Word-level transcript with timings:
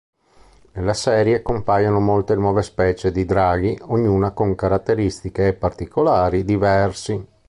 Nella 0.71 0.95
serie 0.95 1.43
compaiono 1.43 1.99
molte 1.99 2.33
nuove 2.35 2.63
specie 2.63 3.11
di 3.11 3.23
draghi, 3.23 3.77
ognuna 3.83 4.31
con 4.31 4.55
caratteristiche 4.55 5.49
e 5.49 5.53
particolari 5.53 6.43
diversi. 6.43 7.23